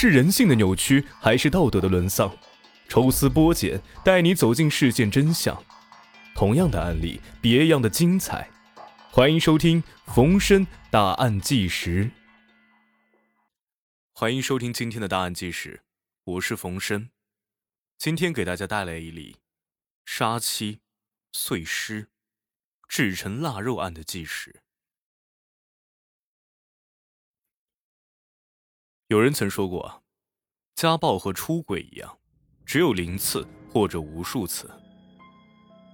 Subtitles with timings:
[0.00, 2.32] 是人性的扭曲，还是道德的沦丧？
[2.88, 5.60] 抽丝剥茧，带你走进事件真相。
[6.36, 8.48] 同样的案例，别样的精彩。
[9.10, 9.82] 欢迎收听
[10.14, 12.04] 《逢生大案纪实》。
[14.12, 15.80] 欢迎收听今天的大案纪实，
[16.22, 17.10] 我是冯生。
[17.98, 19.38] 今天给大家带来一例
[20.06, 20.78] 杀妻、
[21.32, 22.06] 碎尸、
[22.88, 24.60] 制成腊肉案的纪实。
[29.08, 30.02] 有人曾说过，
[30.74, 32.18] 家暴和出轨一样。
[32.66, 34.70] 只有零次或者无数次，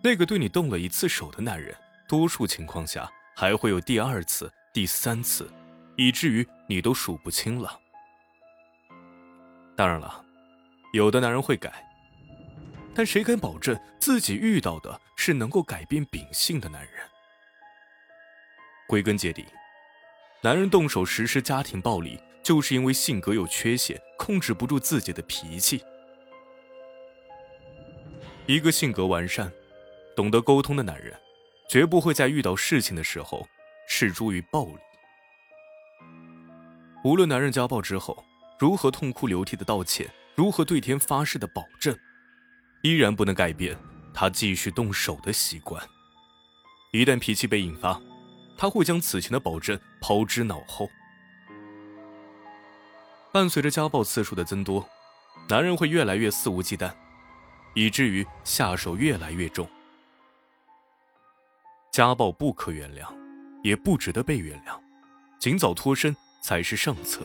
[0.00, 1.76] 那个对你动了一次手的男人，
[2.08, 5.50] 多数情况下还会有第二次、第三次，
[5.96, 7.80] 以至于你都数不清了。
[9.74, 10.24] 当然了，
[10.92, 11.84] 有的男人会改，
[12.94, 16.92] 但谁敢保证自己遇到的是能够改变秉性的男人？
[18.86, 19.44] 归根结底，
[20.42, 25.82] 男人动手实施家庭暴力，就是因为性格有缺陷，控制不住自己的脾气。
[28.46, 29.52] 一个性格完善、
[30.16, 31.14] 懂得沟通的男人，
[31.68, 33.46] 绝不会在遇到事情的时候
[33.88, 34.78] 置诸于暴力。
[37.04, 38.24] 无论男人家暴之后
[38.58, 41.96] 如何痛哭流涕的道歉，如何对天发誓的保证，
[42.82, 43.76] 依然不能改变
[44.12, 45.82] 他继续动手的习惯。
[46.92, 48.00] 一旦脾气被引发，
[48.56, 50.90] 他会将此前的保证抛之脑后。
[53.32, 54.88] 伴随着家暴次数的增多，
[55.48, 56.92] 男人会越来越肆无忌惮。
[57.74, 59.68] 以至于下手越来越重。
[61.92, 63.06] 家暴不可原谅，
[63.62, 64.78] 也不值得被原谅，
[65.38, 67.20] 尽早脱身才是上策。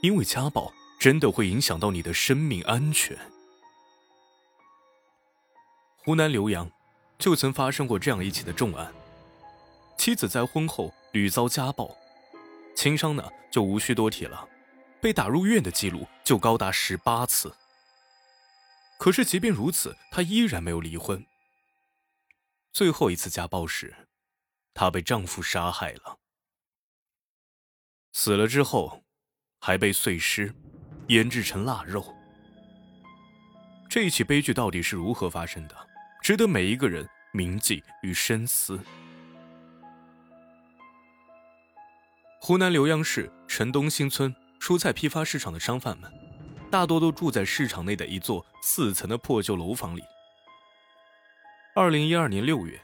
[0.00, 3.16] 因为家暴真的会影响到你的生命安全。
[5.98, 6.70] 湖南浏阳
[7.18, 8.92] 就曾发生过这样一起的重案：
[9.96, 11.94] 妻子在婚后屡遭家暴，
[12.74, 14.48] 轻伤呢就无需多提了，
[15.02, 17.52] 被打入院的记录就高达十八次。
[19.00, 21.26] 可是，即便如此，她依然没有离婚。
[22.72, 23.92] 最后一次家暴时，
[24.72, 26.20] 她被丈夫杀害了。
[28.12, 29.02] 死了之后，
[29.58, 30.54] 还被碎尸，
[31.08, 32.14] 腌制成腊肉。
[33.90, 35.76] 这一起悲剧到底是如何发生的？
[36.22, 38.78] 值得每一个人铭记与深思。
[42.40, 46.08] 湖南浏阳市城东新村蔬菜批发市场的商贩们。
[46.70, 50.02] 大多都住在市场内的一座四层的破旧楼房里。
[51.74, 52.80] 二零一二年六月，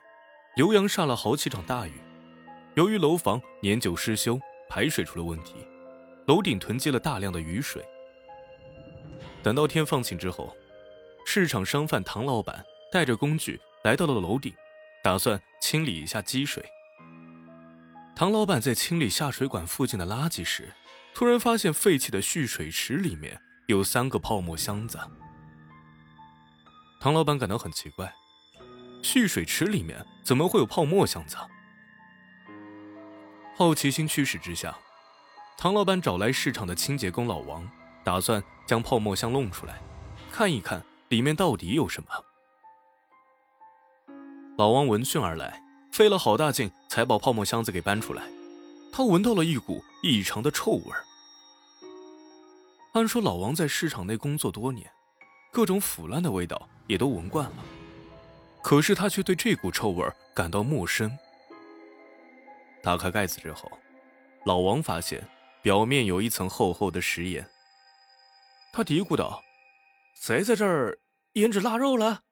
[0.57, 1.93] 浏阳下了好几场大雨，
[2.75, 5.55] 由于楼房年久失修，排水出了问题，
[6.27, 7.83] 楼顶囤积了大量的雨水。
[9.41, 10.55] 等到天放晴之后，
[11.25, 14.53] 市场商贩唐老板带着工具来到了楼顶，
[15.03, 16.63] 打算清理一下积水。
[18.17, 20.75] 唐老板在清理下水管附近的垃圾时，
[21.19, 23.41] 突然发现废弃的蓄水池里面。
[23.67, 24.97] 有三个泡沫箱子，
[27.01, 28.15] 唐老板感到很奇怪，
[29.03, 31.37] 蓄水池里面怎么会有泡沫箱子？
[33.57, 34.79] 好奇心驱使之下，
[35.59, 37.69] 唐老板找来市场的清洁工老王，
[38.05, 39.83] 打算将泡沫箱弄出来，
[40.31, 42.09] 看一看里面到底有什么。
[44.57, 48.23] 老王闻讯而来，费了好大劲才把泡沫箱子给搬出来，
[48.93, 51.05] 他闻到了一股异常的臭味儿。
[52.93, 54.91] 按说老王在市场内工作多年，
[55.53, 57.65] 各种腐烂的味道也都闻惯了，
[58.63, 60.05] 可是他却对这股臭味
[60.35, 61.17] 感到陌生。
[62.83, 63.71] 打开盖子之后，
[64.47, 65.29] 老王发现
[65.63, 67.49] 表面有一层厚厚的食盐。
[68.73, 69.43] 他嘀咕道
[70.17, 70.99] ：“谁在这儿
[71.35, 72.23] 腌制腊肉了？”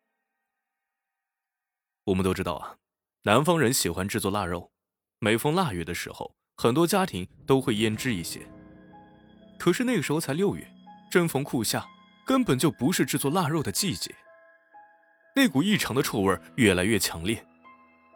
[2.05, 2.77] 我们都知道啊，
[3.23, 4.73] 南方人喜欢制作腊肉，
[5.19, 8.47] 每逢腊月的时候，很多家庭都会腌制一些。
[9.59, 10.67] 可是那个时候才六月，
[11.11, 11.84] 正逢酷夏，
[12.25, 14.15] 根本就不是制作腊肉的季节。
[15.34, 17.44] 那股异常的臭味越来越强烈，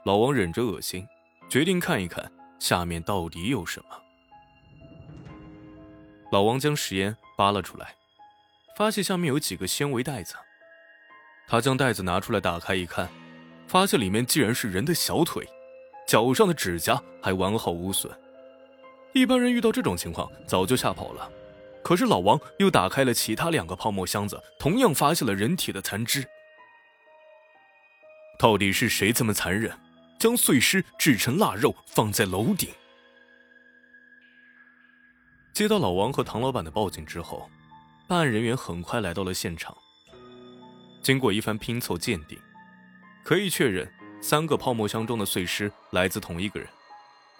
[0.05, 1.07] 老王忍着恶心，
[1.49, 3.87] 决定看一看下面到底有什么。
[6.33, 7.95] 老王将食盐扒了出来，
[8.77, 10.35] 发现下面有几个纤维袋子。
[11.49, 13.09] 他将袋子拿出来打开一看，
[13.67, 15.45] 发现里面竟然是人的小腿，
[16.07, 18.11] 脚上的指甲还完好无损。
[19.13, 21.31] 一般人遇到这种情况早就吓跑了，
[21.83, 26.25] 可是老王又打开了其他两个泡沫箱子，同样发现了人体的残肢。
[28.39, 29.77] 到底是谁这么残忍，
[30.19, 32.71] 将碎尸制成腊肉放在楼顶？
[35.53, 37.51] 接到老王和唐老板的报警之后，
[38.07, 39.77] 办案人员很快来到了现场。
[41.03, 42.39] 经过一番拼凑鉴定，
[43.25, 43.91] 可以确认
[44.23, 46.69] 三个泡沫箱中的碎尸来自同一个人。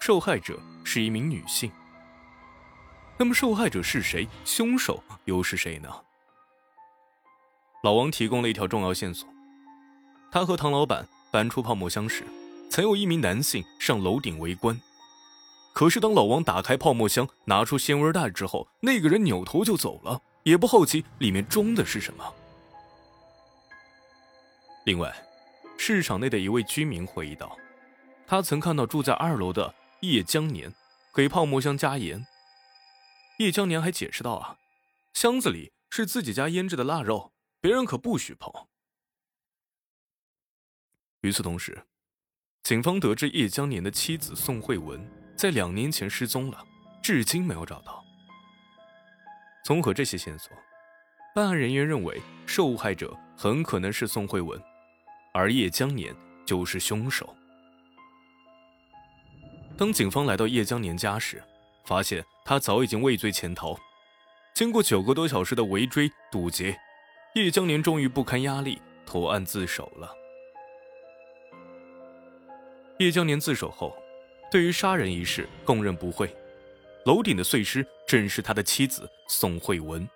[0.01, 1.71] 受害者是一名女性。
[3.17, 4.27] 那么受害者是谁？
[4.43, 5.87] 凶手又是谁呢？
[7.83, 9.29] 老王提供了一条重要线索：
[10.31, 12.23] 他和唐老板搬出泡沫箱时，
[12.67, 14.75] 曾有一名男性上楼顶围观。
[15.71, 22.33] 可是当老王打开泡沫箱，拿出纤维袋之后，那个人扭头就走了，也不好奇里面装的是什么。
[24.85, 25.15] 另外，
[25.77, 27.55] 市场内的一位居民回忆道，
[28.25, 29.71] 他曾看到住在二楼的
[30.01, 30.73] 叶江年
[31.13, 32.25] 给泡沫箱加盐。
[33.37, 34.57] 叶江年还解释道：“啊，
[35.13, 38.51] 箱子里是自己家腌制的腊肉，别人可不许碰。”
[41.21, 41.85] 与此同时，
[42.63, 45.07] 警方得知叶江年的妻子宋慧文
[45.37, 46.65] 在两年前失踪了，
[47.03, 48.03] 至今没有找到。
[49.63, 50.51] 综合这些线索，
[51.35, 54.59] 办案人员认为受害者很可能是宋慧文，
[55.31, 57.35] 而叶江年就是凶手。
[59.81, 61.41] 当警方来到叶江年家时，
[61.85, 63.75] 发现他早已经畏罪潜逃。
[64.53, 66.79] 经过九个多小时的围追堵截，
[67.33, 70.13] 叶江年终于不堪压力投案自首了。
[72.99, 73.97] 叶江年自首后，
[74.51, 76.31] 对于杀人一事供认不讳。
[77.05, 80.07] 楼顶的碎尸正是他的妻子宋慧文。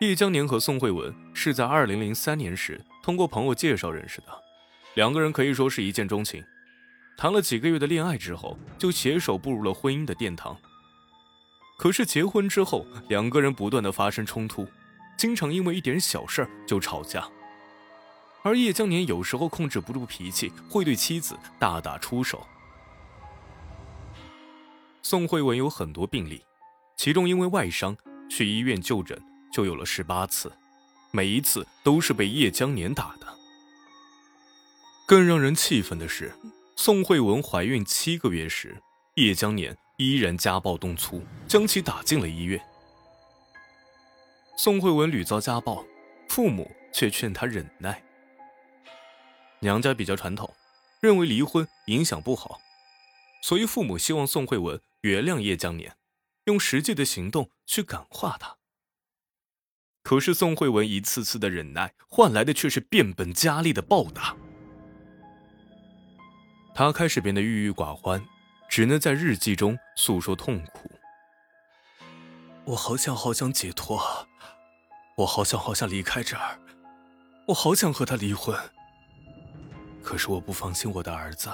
[0.00, 4.26] 叶江年和宋慧文是在2003年时通过朋友介绍认识的，
[4.96, 6.44] 两个人可以说是一见钟情。
[7.16, 10.56] 谈了几个月的恋爱之后，就携手步入了婚姻的殿堂。
[11.76, 14.66] 可是结婚之后，两个人不断的发生冲突，
[15.16, 17.28] 经常因为一点小事就吵架。
[18.42, 22.46] 而叶江年有时候控制不住脾气，会对妻子大打出手。
[25.02, 26.44] 宋慧文有很多病例，
[26.96, 27.96] 其中因为外伤
[28.28, 29.20] 去医院就诊
[29.52, 30.52] 就有了十八次，
[31.10, 33.26] 每一次都是被叶江年打的。
[35.06, 36.32] 更让人气愤的是。
[36.76, 38.82] 宋慧文怀孕七个月时，
[39.14, 42.60] 叶江年依然家暴动粗，将其打进了医院。
[44.58, 45.84] 宋慧文屡遭家暴，
[46.28, 48.02] 父母却劝她忍耐。
[49.60, 50.52] 娘家比较传统，
[51.00, 52.60] 认为离婚影响不好，
[53.42, 55.96] 所以父母希望宋慧文原谅叶江年，
[56.44, 58.56] 用实际的行动去感化他。
[60.02, 64.36] 可是宋慧文一次次的忍耐，换来的却是变本加厉的暴打。
[66.74, 68.20] 他开始变得郁郁寡欢，
[68.68, 70.90] 只能在日记中诉说痛苦。
[72.64, 74.26] 我好想好想解脱，
[75.18, 76.58] 我好想好想离开这儿，
[77.46, 78.58] 我好想和他离婚。
[80.02, 81.48] 可是我不放心我的儿子，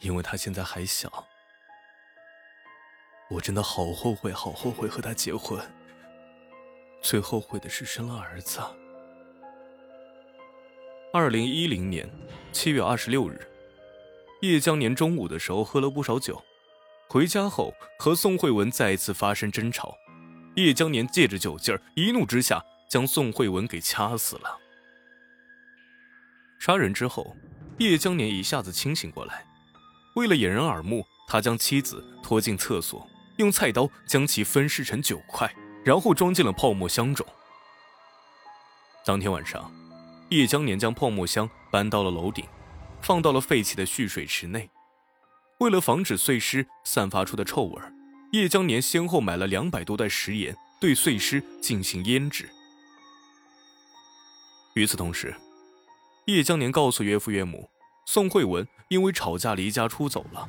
[0.00, 1.26] 因为他现在还小。
[3.28, 5.60] 我真的好后悔，好后悔和他结婚。
[7.02, 8.60] 最后悔的是生了儿子。
[11.12, 12.08] 二零一零年
[12.50, 13.46] 七月二十六日。
[14.44, 16.44] 叶江年中午的时候喝了不少酒，
[17.08, 19.96] 回家后和宋慧文再次发生争吵。
[20.56, 24.58] 叶江年借着酒劲儿，一怒之下将宋慧文给掐死了。
[26.60, 27.34] 杀人之后，
[27.78, 29.46] 叶江年一下子清醒过来，
[30.14, 33.08] 为了掩人耳目，他将妻子拖进厕所，
[33.38, 35.50] 用菜刀将其分尸成九块，
[35.82, 37.26] 然后装进了泡沫箱中。
[39.06, 39.72] 当天晚上，
[40.28, 42.44] 叶江年将泡沫箱搬到了楼顶。
[43.04, 44.68] 放到了废弃的蓄水池内。
[45.58, 47.82] 为了防止碎尸散发出的臭味，
[48.32, 52.48] 叶江年先后买了两百多袋食盐，对碎尸进行腌制。
[54.74, 55.34] 与此同时，
[56.26, 57.70] 叶江年告诉岳父岳母，
[58.06, 60.48] 宋慧文因为吵架离家出走了。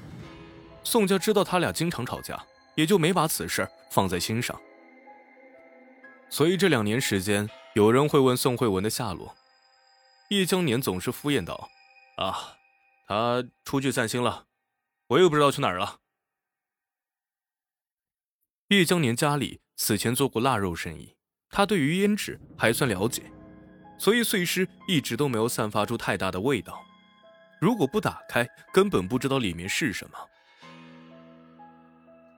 [0.83, 2.43] 宋家知道他俩经常吵架，
[2.75, 4.59] 也就没把此事放在心上。
[6.29, 9.35] 所以这两年时间，有人会问宋慧文的下落，
[10.29, 11.69] 叶江年总是敷衍道。
[12.15, 12.57] 啊，
[13.07, 14.47] 他出去散心了，
[15.07, 15.99] 我也不知道去哪儿了。
[18.69, 21.15] 叶江年家里此前做过腊肉生意，
[21.49, 23.31] 他对于腌制还算了解，
[23.99, 26.83] 所以碎尸一直都没有散发出太大的味道。
[27.61, 30.17] 如果不打开，根本不知道里面是什么。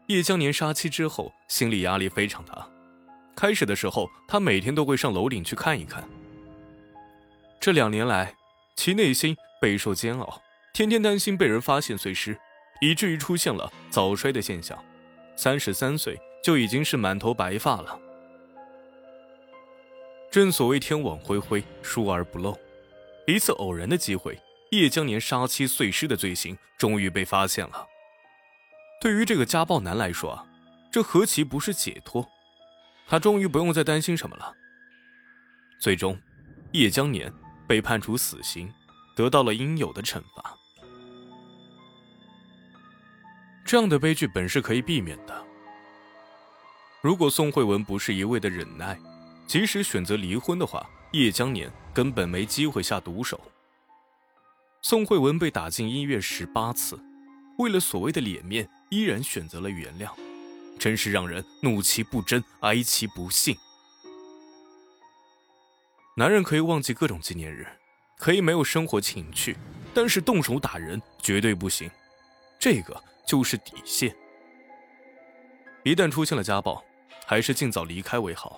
[0.07, 2.67] 叶江年杀妻之后，心理压力非常大。
[3.35, 6.07] 开始的时候，他每天都会上楼顶去看一看。
[7.59, 8.35] 这两年来，
[8.75, 9.37] 其内心。
[9.59, 10.41] 备受煎熬，
[10.73, 12.37] 天天担心被人发现碎尸，
[12.81, 14.77] 以至于出现了早衰的现象。
[15.35, 17.99] 三十三岁就已经是满头白发了。
[20.31, 22.57] 正所谓天网恢恢，疏而不漏。
[23.25, 24.39] 一次偶然的机会，
[24.71, 27.87] 叶江年杀妻碎尸的罪行终于被发现了。
[28.99, 30.47] 对于这个家暴男来说，
[30.91, 32.27] 这何其不是解脱？
[33.07, 34.53] 他终于不用再担心什么了。
[35.79, 36.19] 最终，
[36.71, 37.31] 叶江年
[37.67, 38.71] 被判处死刑。
[39.17, 40.55] 得到了应有的惩罚。
[43.65, 45.45] 这样的悲剧本是可以避免的。
[47.01, 48.97] 如果宋慧文不是一味的忍耐，
[49.47, 53.41] 即使选择离婚的话，叶江年根本没机会下毒手。
[54.83, 56.99] 宋慧文被打进医院十八次，
[57.57, 60.11] 为了所谓的脸面，依然选择了原谅，
[60.77, 63.57] 真是让人怒其不争，哀其不幸。
[66.15, 67.67] 男人可以忘记各种纪念日，
[68.17, 69.55] 可以没有生活情趣，
[69.93, 71.89] 但是动手打人绝对不行，
[72.59, 74.15] 这个就是底线。
[75.83, 76.83] 一旦出现了家暴，
[77.25, 78.57] 还是尽早离开为好。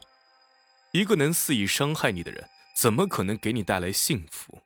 [0.91, 2.43] 一个能肆意伤害你的人，
[2.75, 4.61] 怎么可能给你带来幸福？